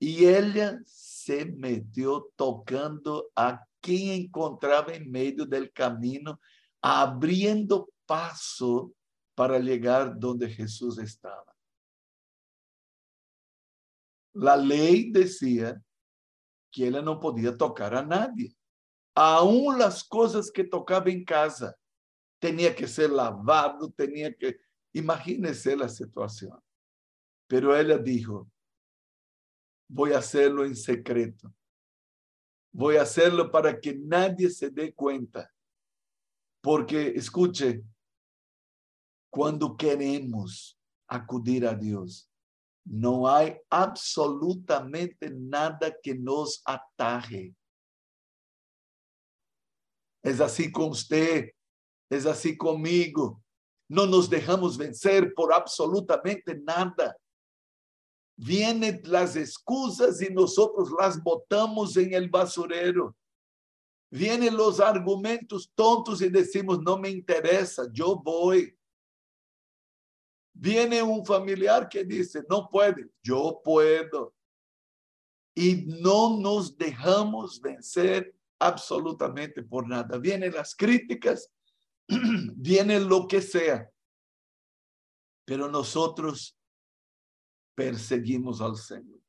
Y 0.00 0.26
ella 0.26 0.78
se 0.84 1.44
metió 1.44 2.30
tocando 2.36 3.30
a 3.34 3.64
quien 3.80 4.24
encontraba 4.24 4.94
en 4.94 5.10
medio 5.10 5.44
del 5.44 5.72
camino, 5.72 6.40
abriendo 6.80 7.90
paso 8.06 8.92
para 9.34 9.58
llegar 9.58 10.18
donde 10.18 10.48
Jesús 10.48 10.98
estaba. 10.98 11.57
La 14.34 14.56
ley 14.56 15.10
decía 15.10 15.80
que 16.70 16.88
ella 16.88 17.02
no 17.02 17.18
podía 17.18 17.56
tocar 17.56 17.94
a 17.94 18.02
nadie. 18.02 18.54
Aún 19.14 19.78
las 19.78 20.04
cosas 20.04 20.50
que 20.50 20.64
tocaba 20.64 21.10
en 21.10 21.24
casa 21.24 21.76
tenía 22.38 22.74
que 22.74 22.86
ser 22.86 23.10
lavado, 23.10 23.90
tenía 23.90 24.34
que... 24.34 24.58
Imagínese 24.92 25.76
la 25.76 25.88
situación. 25.88 26.58
Pero 27.46 27.76
ella 27.76 27.98
dijo, 27.98 28.50
voy 29.88 30.12
a 30.12 30.18
hacerlo 30.18 30.64
en 30.64 30.76
secreto. 30.76 31.52
Voy 32.72 32.96
a 32.96 33.02
hacerlo 33.02 33.50
para 33.50 33.80
que 33.80 33.96
nadie 33.96 34.50
se 34.50 34.70
dé 34.70 34.94
cuenta. 34.94 35.52
Porque, 36.60 37.08
escuche, 37.08 37.82
cuando 39.30 39.76
queremos 39.76 40.78
acudir 41.06 41.66
a 41.66 41.74
Dios, 41.74 42.27
no 42.88 43.28
hay 43.28 43.54
absolutamente 43.68 45.30
nada 45.30 45.94
que 46.02 46.14
nos 46.14 46.62
ataje. 46.64 47.54
Es 50.22 50.40
así 50.40 50.72
con 50.72 50.90
usted, 50.90 51.50
es 52.10 52.24
así 52.24 52.56
conmigo. 52.56 53.42
No 53.90 54.06
nos 54.06 54.30
dejamos 54.30 54.78
vencer 54.78 55.34
por 55.34 55.52
absolutamente 55.52 56.58
nada. 56.58 57.16
Vienen 58.36 59.02
las 59.04 59.36
excusas 59.36 60.22
y 60.22 60.32
nosotros 60.32 60.90
las 60.98 61.22
botamos 61.22 61.96
en 61.96 62.14
el 62.14 62.30
basurero. 62.30 63.14
Vienen 64.10 64.56
los 64.56 64.80
argumentos 64.80 65.70
tontos 65.74 66.22
y 66.22 66.30
decimos, 66.30 66.80
no 66.80 66.98
me 66.98 67.10
interesa, 67.10 67.86
yo 67.92 68.16
voy. 68.16 68.77
Viene 70.60 71.00
un 71.00 71.24
familiar 71.24 71.88
que 71.88 72.04
dice, 72.04 72.42
no 72.50 72.68
puede, 72.68 73.08
yo 73.22 73.60
puedo. 73.64 74.34
Y 75.54 75.86
no 76.02 76.36
nos 76.36 76.76
dejamos 76.76 77.60
vencer 77.60 78.34
absolutamente 78.58 79.62
por 79.62 79.86
nada. 79.88 80.18
Vienen 80.18 80.52
las 80.52 80.74
críticas, 80.74 81.48
viene 82.08 82.98
lo 82.98 83.28
que 83.28 83.40
sea, 83.40 83.88
pero 85.44 85.68
nosotros 85.68 86.58
perseguimos 87.76 88.60
al 88.60 88.74
Señor. 88.74 89.20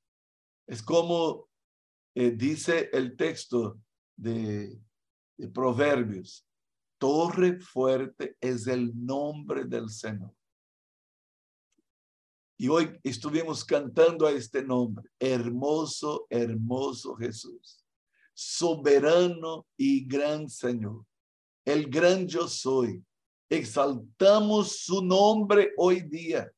Es 0.65 0.81
como 0.81 1.47
eh, 2.15 2.31
dice 2.31 2.89
el 2.91 3.15
texto 3.15 3.79
de, 4.17 4.81
de 5.37 5.47
Proverbios, 5.49 6.43
torre 6.97 7.59
fuerte 7.59 8.35
es 8.41 8.65
el 8.65 8.91
nombre 9.05 9.65
del 9.65 9.89
Señor. 9.89 10.33
Y 12.61 12.67
hoy 12.67 12.99
estuvimos 13.03 13.63
cantando 13.63 14.27
a 14.27 14.31
este 14.31 14.61
nombre, 14.61 15.09
hermoso, 15.17 16.27
hermoso 16.29 17.15
Jesús, 17.15 17.85
soberano 18.33 19.65
y 19.77 20.05
gran 20.05 20.49
Señor, 20.49 21.05
el 21.63 21.89
gran 21.89 22.27
yo 22.27 22.49
soy. 22.49 23.01
Exaltamos 23.49 24.81
su 24.81 25.01
nombre 25.01 25.71
hoy 25.77 26.01
día 26.01 26.51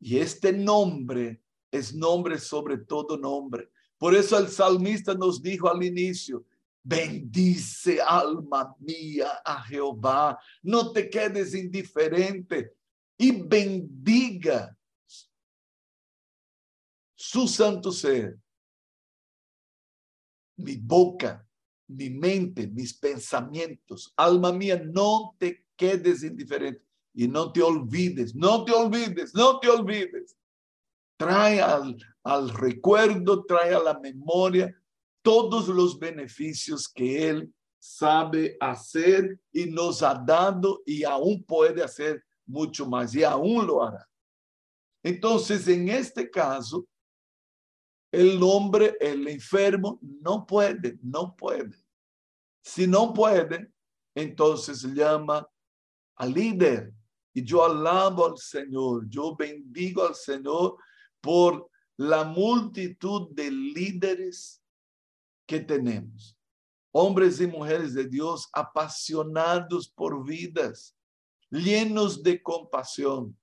y 0.00 0.16
este 0.16 0.50
nombre 0.50 1.42
es 1.70 1.94
nombre 1.94 2.38
sobre 2.38 2.78
todo 2.78 3.18
nombre. 3.18 3.68
Por 3.98 4.14
eso 4.14 4.38
el 4.38 4.48
salmista 4.48 5.12
nos 5.12 5.42
dijo 5.42 5.68
al 5.68 5.82
inicio, 5.82 6.46
bendice 6.82 8.00
alma 8.00 8.74
mía 8.78 9.42
a 9.44 9.62
Jehová, 9.62 10.38
no 10.62 10.90
te 10.90 11.10
quedes 11.10 11.54
indiferente 11.54 12.72
y 13.18 13.42
bendiga 13.42 14.74
su 17.32 17.48
santo 17.48 17.90
ser. 17.90 18.38
Mi 20.58 20.76
boca, 20.76 21.48
mi 21.88 22.10
mente, 22.10 22.66
mis 22.66 22.92
pensamientos, 22.92 24.12
alma 24.18 24.52
mía, 24.52 24.78
no 24.84 25.34
te 25.38 25.64
quedes 25.74 26.24
indiferente. 26.24 26.84
Y 27.14 27.28
no 27.28 27.50
te 27.50 27.62
olvides, 27.62 28.34
no 28.34 28.66
te 28.66 28.72
olvides, 28.72 29.34
no 29.34 29.58
te 29.60 29.70
olvides. 29.70 30.36
Trae 31.16 31.62
al, 31.62 31.96
al 32.22 32.50
recuerdo, 32.50 33.46
trae 33.46 33.74
a 33.74 33.80
la 33.80 33.98
memoria 33.98 34.70
todos 35.22 35.68
los 35.68 35.98
beneficios 35.98 36.86
que 36.86 37.30
Él 37.30 37.54
sabe 37.78 38.58
hacer 38.60 39.40
y 39.50 39.66
nos 39.66 40.02
ha 40.02 40.14
dado 40.14 40.82
y 40.84 41.02
aún 41.02 41.42
puede 41.44 41.82
hacer 41.82 42.22
mucho 42.44 42.86
más 42.86 43.14
y 43.14 43.24
aún 43.24 43.66
lo 43.66 43.82
hará. 43.82 44.06
Entonces, 45.02 45.66
en 45.66 45.88
este 45.88 46.30
caso, 46.30 46.86
el 48.12 48.42
hombre, 48.42 48.94
el 49.00 49.26
enfermo, 49.26 49.98
no 50.02 50.46
puede, 50.46 50.98
no 51.02 51.34
puede. 51.34 51.76
Si 52.62 52.86
no 52.86 53.12
puede, 53.12 53.72
entonces 54.14 54.82
llama 54.82 55.48
al 56.16 56.32
líder 56.32 56.92
y 57.32 57.42
yo 57.42 57.64
alabo 57.64 58.26
al 58.26 58.36
Señor, 58.36 59.08
yo 59.08 59.34
bendigo 59.34 60.06
al 60.06 60.14
Señor 60.14 60.76
por 61.22 61.70
la 61.96 62.24
multitud 62.24 63.30
de 63.30 63.50
líderes 63.50 64.62
que 65.46 65.60
tenemos. 65.60 66.36
Hombres 66.92 67.40
y 67.40 67.46
mujeres 67.46 67.94
de 67.94 68.06
Dios 68.06 68.50
apasionados 68.52 69.88
por 69.88 70.22
vidas, 70.22 70.94
llenos 71.50 72.22
de 72.22 72.42
compasión. 72.42 73.34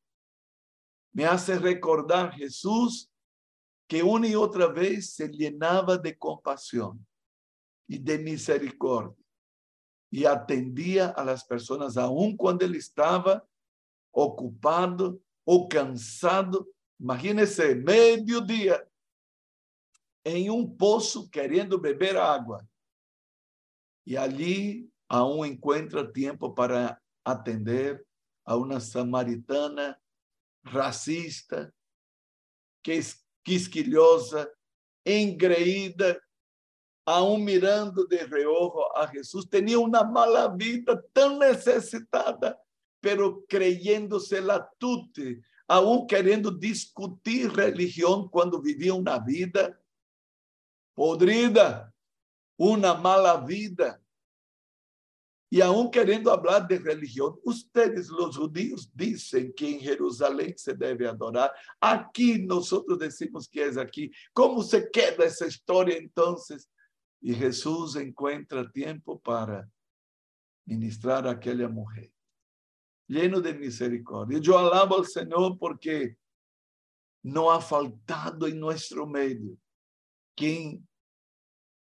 Me 1.12 1.26
hace 1.26 1.58
recordar 1.58 2.34
Jesús 2.34 3.10
que 3.90 4.04
una 4.04 4.28
y 4.28 4.36
otra 4.36 4.68
vez 4.68 5.16
se 5.16 5.28
llenaba 5.28 5.98
de 5.98 6.16
compasión 6.16 7.04
y 7.88 7.98
de 7.98 8.20
misericordia 8.20 9.26
y 10.12 10.26
atendía 10.26 11.08
a 11.08 11.26
las 11.26 11.44
personas 11.44 11.98
aun 11.98 12.38
cuando 12.38 12.64
él 12.66 12.76
estaba 12.76 13.44
ocupado 14.12 15.20
o 15.44 15.68
cansado. 15.68 16.68
Imagínese, 17.00 17.74
mediodía, 17.74 18.88
em 20.24 20.52
um 20.52 20.70
poço 20.70 21.28
querendo 21.28 21.80
beber 21.80 22.16
água. 22.16 22.68
E 24.06 24.16
ali 24.16 24.88
aún 25.08 25.44
encontra 25.46 26.12
tempo 26.12 26.54
para 26.54 27.02
atender 27.26 28.06
a 28.46 28.56
uma 28.56 28.80
samaritana 28.80 30.00
racista, 30.64 31.74
quisquilhosa, 33.50 34.48
engreída, 35.04 36.22
aún 37.04 37.44
mirando 37.44 38.06
de 38.06 38.18
reojo 38.18 38.84
a 38.96 39.08
Jesus. 39.08 39.46
Tinha 39.50 39.80
uma 39.80 40.04
mala 40.04 40.48
vida, 40.56 41.04
tão 41.12 41.40
necessitada 41.40 42.56
pero 43.02 43.46
creyéndosela 43.48 44.60
tute, 44.78 45.42
aún 45.68 46.06
queriendo 46.06 46.52
discutir 46.52 47.50
religión 47.52 48.28
cuando 48.28 48.62
vivía 48.62 48.94
una 48.94 49.18
vida 49.20 49.82
podrida, 50.94 51.94
una 52.58 52.94
mala 52.94 53.38
vida. 53.38 54.04
Y 55.50 55.62
aún 55.62 55.90
queriendo 55.90 56.32
hablar 56.32 56.68
de 56.68 56.78
religión, 56.78 57.40
ustedes 57.44 58.10
los 58.10 58.38
judíos 58.38 58.92
dicen 58.94 59.52
que 59.54 59.72
en 59.72 59.80
Jerusalén 59.80 60.54
se 60.58 60.76
debe 60.76 61.08
adorar. 61.08 61.52
Aquí 61.80 62.46
nosotros 62.46 63.00
decimos 63.00 63.50
que 63.50 63.66
es 63.66 63.78
aquí. 63.78 64.12
¿Cómo 64.32 64.62
se 64.62 64.90
queda 64.92 65.26
esa 65.26 65.48
historia 65.48 65.98
entonces? 65.98 66.70
Y 67.20 67.34
Jesús 67.34 67.96
encuentra 67.96 68.72
tiempo 68.72 69.20
para 69.20 69.68
ministrar 70.66 71.28
a 71.28 71.32
aquella 71.32 71.68
mujer 71.68 72.12
lleno 73.10 73.42
de 73.42 73.54
misericordia. 73.54 74.38
Yo 74.40 74.58
alabo 74.58 75.00
al 75.00 75.08
Señor 75.08 75.58
porque 75.58 76.16
no 77.24 77.52
ha 77.52 77.60
faltado 77.60 78.48
en 78.48 78.60
nuestro 78.60 79.06
medio 79.06 79.58
quien 80.36 80.88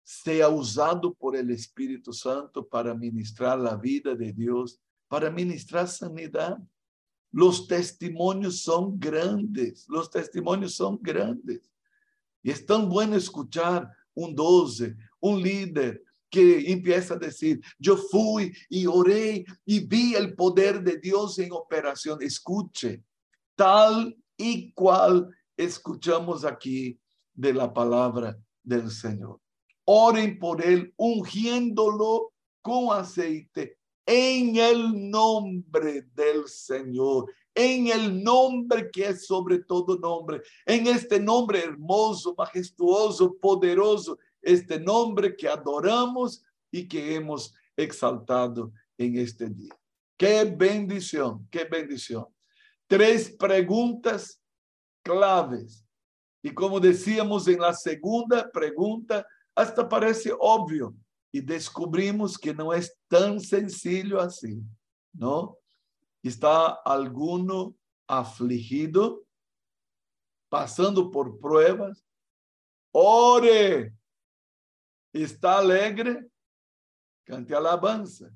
sea 0.05 0.49
usado 0.49 1.15
por 1.15 1.35
el 1.35 1.49
Espíritu 1.49 2.13
Santo 2.13 2.65
para 2.67 2.93
ministrar 2.93 3.57
la 3.57 3.75
vida 3.75 4.13
de 4.13 4.31
Dios, 4.31 4.79
para 5.07 5.31
ministrar 5.31 5.87
sanidad. 5.87 6.59
Los 7.31 7.67
testimonios 7.67 8.61
son 8.61 8.99
grandes, 8.99 9.85
los 9.89 10.11
testimonios 10.11 10.75
son 10.75 10.99
grandes. 11.01 11.71
Y 12.43 12.51
es 12.51 12.63
tan 12.63 12.87
bueno 12.87 13.15
escuchar 13.15 13.89
un 14.13 14.35
12, 14.35 14.95
un 15.21 15.41
líder, 15.41 16.03
que 16.29 16.71
empieza 16.71 17.15
a 17.15 17.17
decir, 17.17 17.61
yo 17.79 17.97
fui 17.97 18.53
y 18.69 18.85
oré 18.85 19.43
y 19.65 19.79
vi 19.79 20.13
el 20.13 20.35
poder 20.35 20.83
de 20.83 20.97
Dios 20.97 21.39
en 21.39 21.51
operación. 21.51 22.21
Escuche, 22.21 23.03
tal 23.55 24.15
y 24.37 24.71
cual 24.73 25.29
escuchamos 25.57 26.45
aquí, 26.45 26.99
de 27.33 27.53
la 27.53 27.73
palabra 27.73 28.37
del 28.63 28.91
Señor. 28.91 29.39
Oren 29.85 30.39
por 30.39 30.63
él, 30.63 30.93
ungiéndolo 30.97 32.33
con 32.61 32.97
aceite 32.97 33.77
en 34.05 34.55
el 34.57 35.09
nombre 35.09 36.03
del 36.13 36.47
Señor, 36.47 37.31
en 37.53 37.87
el 37.87 38.23
nombre 38.23 38.89
que 38.91 39.07
es 39.07 39.25
sobre 39.25 39.59
todo 39.59 39.97
nombre, 39.97 40.41
en 40.65 40.87
este 40.87 41.19
nombre 41.19 41.63
hermoso, 41.63 42.35
majestuoso, 42.37 43.35
poderoso, 43.37 44.17
este 44.41 44.79
nombre 44.79 45.35
que 45.35 45.47
adoramos 45.47 46.43
y 46.71 46.87
que 46.87 47.15
hemos 47.15 47.53
exaltado 47.75 48.71
en 48.97 49.17
este 49.17 49.49
día. 49.49 49.75
Qué 50.17 50.43
bendición, 50.45 51.47
qué 51.49 51.65
bendición. 51.65 52.25
Tres 52.87 53.31
preguntas 53.31 54.41
claves. 55.03 55.83
Y 56.41 56.51
como 56.51 56.79
decíamos 56.79 57.47
en 57.47 57.59
la 57.59 57.73
segunda 57.73 58.49
pregunta, 58.51 59.25
hasta 59.55 59.87
parece 59.87 60.33
obvio. 60.37 60.95
Y 61.31 61.41
descubrimos 61.41 62.37
que 62.37 62.53
no 62.53 62.73
es 62.73 62.97
tan 63.07 63.39
sencillo 63.39 64.21
así, 64.21 64.61
¿no? 65.13 65.57
¿Está 66.23 66.67
alguno 66.85 67.75
afligido, 68.07 69.25
pasando 70.49 71.11
por 71.11 71.39
pruebas? 71.39 72.05
Ore. 72.91 73.93
¿Está 75.11 75.59
alegre? 75.59 76.25
Cante 77.25 77.53
alabanza. 77.53 78.29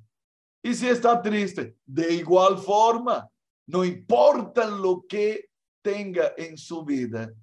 Y 0.62 0.74
si 0.74 0.88
está 0.88 1.22
triste, 1.22 1.78
de 1.86 2.14
igual 2.16 2.58
forma, 2.58 3.30
no 3.68 3.86
importa 3.86 4.68
lo 4.68 5.06
que 5.08 5.50
tenga 5.82 6.34
en 6.36 6.58
su 6.58 6.84
vida, 6.84 7.34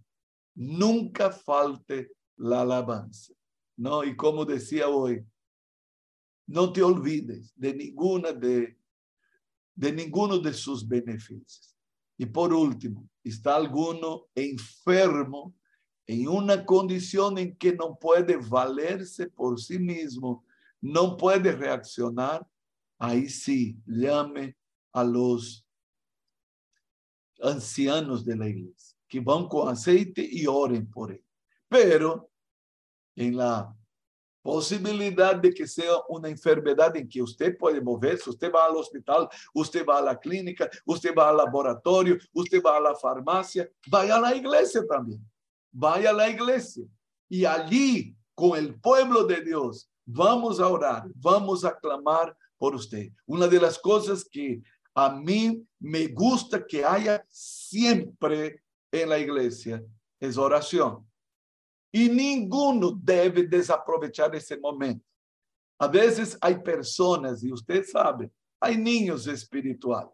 nunca 0.55 1.31
falte 1.31 2.13
la 2.37 2.61
alabanza. 2.61 3.33
¿No? 3.77 4.05
Y 4.05 4.17
como 4.17 4.45
decía 4.45 4.89
hoy, 4.89 5.25
no 6.47 6.73
te 6.73 6.83
olvides 6.83 7.53
de 7.57 7.75
ninguna 7.75 8.33
de, 8.33 8.79
de 9.75 9.93
ninguno 9.93 10.39
de 10.39 10.55
sus 10.55 10.87
beneficios. 10.87 11.77
Y 12.17 12.27
por 12.27 12.53
último, 12.53 13.09
está 13.23 13.57
alguno 13.57 14.27
enfermo 14.35 15.55
en 16.07 16.29
una 16.29 16.65
condición 16.65 17.37
en 17.39 17.57
que 17.57 17.75
no 17.75 17.99
puede 17.99 18.37
valerse 18.37 19.27
por 19.27 19.61
sí 19.61 19.79
mismo, 19.79 20.45
no 20.81 21.17
puede 21.17 21.53
reaccionar, 21.53 22.47
ahí 22.99 23.29
sí, 23.29 23.77
llame 23.87 24.57
a 24.93 25.03
los 25.05 25.67
ancianos 27.43 28.25
de 28.25 28.37
la 28.37 28.49
iglesia, 28.49 28.97
que 29.09 29.21
van 29.21 29.49
con 29.49 29.69
aceite 29.69 30.27
y 30.31 30.47
oren 30.47 30.89
por 30.89 31.13
él. 31.13 31.25
Pero 31.69 32.31
en 33.17 33.37
la 33.37 33.75
posibilidad 34.43 35.35
de 35.35 35.53
que 35.53 35.67
sea 35.67 35.95
una 36.09 36.29
enfermedad 36.29 36.97
en 36.97 37.09
que 37.09 37.21
usted 37.21 37.59
puede 37.59 37.81
moverse, 37.81 38.31
usted 38.31 38.53
va 38.53 38.67
al 38.67 38.77
hospital, 38.77 39.29
usted 39.53 39.85
va 39.85 39.99
a 39.99 40.03
la 40.03 40.17
clínica, 40.17 40.71
usted 40.85 41.13
va 41.13 41.31
al 41.31 41.39
laboratorio, 41.39 42.17
usted 42.33 42.63
va 42.63 42.77
a 42.77 42.81
la 42.81 42.95
farmacia, 42.95 43.69
vaya 43.89 44.17
a 44.17 44.21
la 44.21 44.37
iglesia 44.37 44.87
también, 44.89 45.21
vaya 45.73 46.11
a 46.11 46.13
la 46.13 46.31
iglesia 46.31 46.85
y 47.29 47.45
allí 47.45 48.17
con 48.35 48.57
el 48.57 48.79
pueblo 48.79 49.25
de 49.25 49.41
Dios 49.41 49.91
vamos 50.05 50.61
a 50.61 50.69
orar, 50.69 51.09
vamos 51.17 51.65
a 51.65 51.77
clamar 51.77 52.37
por 52.57 52.75
usted. 52.77 53.11
Una 53.27 53.49
de 53.49 53.61
las 53.61 53.79
cosas 53.79 54.25
que 54.25 54.63
a 54.95 55.11
mí 55.11 55.67
me 55.81 56.07
gusta 56.07 56.65
que 56.65 56.85
haya 56.85 57.25
siempre 57.29 58.63
en 58.93 59.09
la 59.09 59.19
iglesia 59.19 59.83
es 60.21 60.39
oración. 60.39 61.05
Y 61.97 62.11
ninguno 62.11 62.91
debe 63.03 63.45
desaprovechar 63.45 64.35
ese 64.37 64.59
momento. 64.59 65.03
A 65.79 65.89
veces 65.89 66.37
hay 66.43 66.59
personas, 66.59 67.43
y 67.43 67.51
usted 67.51 67.87
sabe, 67.87 68.31
hay 68.61 68.77
niños 68.77 69.27
espirituales. 69.27 70.13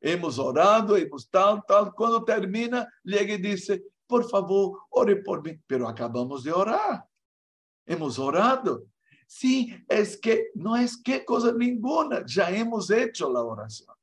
Hemos 0.00 0.38
orado, 0.38 0.96
hemos 0.96 1.28
tal, 1.28 1.62
tal. 1.68 1.92
Cuando 1.92 2.24
termina, 2.24 2.88
llega 3.04 3.34
y 3.34 3.36
dice, 3.36 3.84
por 4.06 4.30
favor, 4.30 4.78
ore 4.88 5.16
por 5.16 5.42
mí. 5.44 5.60
Pero 5.66 5.86
acabamos 5.86 6.42
de 6.42 6.52
orar. 6.52 7.04
Hemos 7.84 8.18
orado. 8.18 8.86
Sí, 9.26 9.76
es 9.88 10.16
que 10.16 10.48
no 10.54 10.74
es 10.74 10.96
que 10.96 11.22
cosa 11.22 11.52
ninguna, 11.52 12.24
ya 12.24 12.50
hemos 12.50 12.90
hecho 12.90 13.30
la 13.30 13.42
oración. 13.42 13.94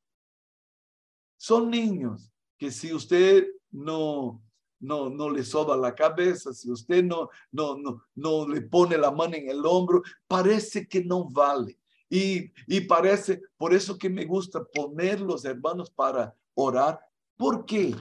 Son 1.35 1.67
niños 1.67 2.31
que 2.59 2.69
si 2.69 2.93
usted 2.93 3.47
no 3.71 4.39
no, 4.79 5.09
no 5.09 5.29
le 5.29 5.43
soba 5.43 5.75
la 5.75 5.95
cabeza, 5.95 6.53
si 6.53 6.71
usted 6.71 7.03
no, 7.03 7.29
no, 7.51 7.77
no, 7.77 8.03
no 8.15 8.47
le 8.47 8.61
pone 8.61 8.97
la 8.97 9.11
mano 9.11 9.35
en 9.35 9.49
el 9.49 9.65
hombro, 9.65 10.03
parece 10.27 10.87
que 10.87 11.03
no 11.03 11.29
vale. 11.29 11.79
Y, 12.09 12.51
y 12.67 12.81
parece, 12.81 13.41
por 13.57 13.73
eso 13.73 13.97
que 13.97 14.09
me 14.09 14.25
gusta 14.25 14.63
poner 14.63 15.19
los 15.19 15.43
hermanos 15.45 15.91
para 15.91 16.33
orar. 16.53 16.99
¿Por 17.35 17.65
qué? 17.65 17.95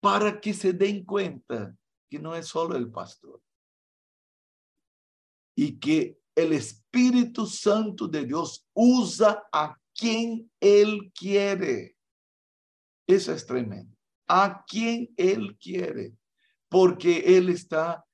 Para 0.00 0.40
que 0.40 0.52
se 0.52 0.72
den 0.72 1.04
cuenta 1.04 1.74
que 2.10 2.18
no 2.18 2.34
es 2.34 2.46
solo 2.46 2.76
el 2.76 2.90
pastor. 2.90 3.40
Y 5.54 5.78
que 5.78 6.20
el 6.34 6.52
Espíritu 6.52 7.46
Santo 7.46 8.06
de 8.06 8.26
Dios 8.26 8.68
usa 8.74 9.44
a 9.50 9.74
quien 9.94 10.50
Él 10.60 11.10
quiere. 11.14 11.96
Eso 13.06 13.32
es 13.32 13.46
tremendo 13.46 13.95
a 14.26 14.64
quien 14.66 15.12
Él 15.16 15.56
quiere, 15.58 16.14
porque 16.68 17.18
Él 17.36 17.48
está 17.48 18.04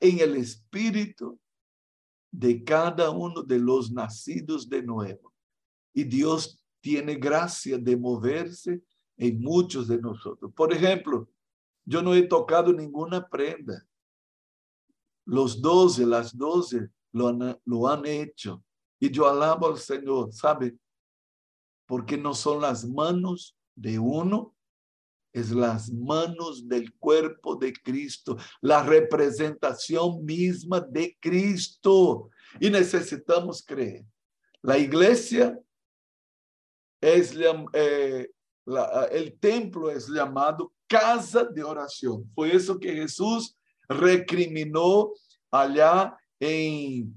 en 0.00 0.20
el 0.20 0.36
espíritu 0.36 1.38
de 2.30 2.62
cada 2.64 3.10
uno 3.10 3.42
de 3.42 3.58
los 3.58 3.90
nacidos 3.90 4.68
de 4.68 4.82
nuevo. 4.82 5.34
Y 5.92 6.04
Dios 6.04 6.64
tiene 6.80 7.16
gracia 7.16 7.76
de 7.76 7.96
moverse 7.96 8.82
en 9.16 9.40
muchos 9.40 9.88
de 9.88 10.00
nosotros. 10.00 10.52
Por 10.54 10.72
ejemplo, 10.72 11.28
yo 11.84 12.02
no 12.02 12.14
he 12.14 12.22
tocado 12.22 12.72
ninguna 12.72 13.28
prenda. 13.28 13.86
Los 15.26 15.60
doce, 15.60 16.06
las 16.06 16.36
doce 16.36 16.88
lo 17.12 17.28
han, 17.28 17.60
lo 17.64 17.88
han 17.88 18.06
hecho. 18.06 18.64
Y 18.98 19.10
yo 19.10 19.28
alabo 19.28 19.68
al 19.68 19.78
Señor, 19.78 20.32
¿sabe? 20.32 20.78
Porque 21.86 22.16
no 22.16 22.34
son 22.34 22.62
las 22.62 22.88
manos 22.88 23.56
de 23.74 23.98
uno, 23.98 24.54
es 25.32 25.50
las 25.50 25.90
manos 25.90 26.66
del 26.66 26.92
cuerpo 26.94 27.56
de 27.56 27.72
Cristo, 27.72 28.36
la 28.60 28.82
representación 28.82 30.24
misma 30.24 30.80
de 30.80 31.16
Cristo. 31.20 32.30
Y 32.58 32.68
necesitamos 32.68 33.64
creer. 33.64 34.04
La 34.62 34.76
iglesia 34.76 35.58
es, 37.00 37.34
eh, 37.72 38.30
el 39.12 39.38
templo 39.38 39.90
es 39.90 40.08
llamado 40.08 40.72
casa 40.86 41.44
de 41.44 41.62
oración. 41.62 42.28
Fue 42.34 42.54
eso 42.54 42.78
que 42.78 42.92
Jesús 42.92 43.56
recriminó 43.88 45.12
allá 45.50 46.16
en, 46.40 47.14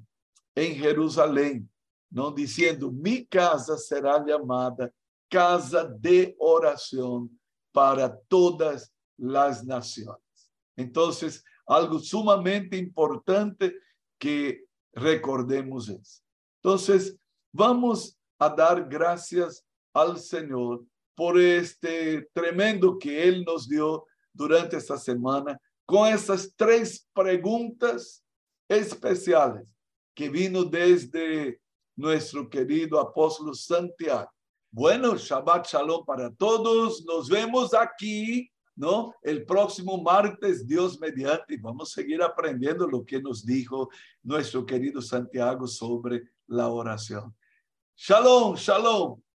en 0.56 0.76
Jerusalén, 0.76 1.70
¿no? 2.12 2.32
Diciendo, 2.32 2.92
mi 2.92 3.26
casa 3.26 3.78
será 3.78 4.24
llamada 4.24 4.92
casa 5.28 5.84
de 5.84 6.36
oración 6.38 7.30
para 7.74 8.18
todas 8.28 8.94
las 9.18 9.66
naciones. 9.66 10.22
Entonces, 10.78 11.44
algo 11.66 12.00
sumamente 12.00 12.78
importante 12.78 13.76
que 14.18 14.64
recordemos 14.94 15.90
es. 15.90 16.24
Entonces, 16.62 17.18
vamos 17.52 18.18
a 18.40 18.50
dar 18.50 18.88
gracias 18.88 19.66
al 19.94 20.18
Señor 20.18 20.86
por 21.16 21.40
este 21.40 22.30
tremendo 22.34 22.98
que 22.98 23.28
Él 23.28 23.44
nos 23.44 23.68
dio 23.68 24.06
durante 24.32 24.78
esta 24.78 24.98
semana 24.98 25.60
con 25.86 26.12
esas 26.12 26.54
tres 26.56 27.08
preguntas 27.14 28.24
especiales 28.68 29.68
que 30.16 30.30
vino 30.30 30.64
desde 30.64 31.60
nuestro 31.96 32.50
querido 32.50 33.00
apóstol 33.00 33.56
Santiago. 33.56 34.33
Bueno, 34.76 35.16
Shabbat 35.16 35.68
Shalom 35.68 36.04
para 36.04 36.34
todos. 36.34 37.06
Nos 37.06 37.30
vemos 37.30 37.76
aquí, 37.76 38.50
¿no? 38.76 39.14
El 39.22 39.46
próximo 39.46 40.02
martes, 40.02 40.68
Dios 40.68 41.00
mediante, 41.00 41.58
vamos 41.58 41.92
a 41.92 42.02
seguir 42.02 42.24
aprendiendo 42.24 42.88
lo 42.88 43.06
que 43.06 43.22
nos 43.22 43.46
dijo 43.46 43.90
nuestro 44.24 44.66
querido 44.66 45.00
Santiago 45.00 45.68
sobre 45.68 46.24
la 46.48 46.70
oración. 46.70 47.36
Shalom, 47.96 48.56
shalom. 48.56 49.24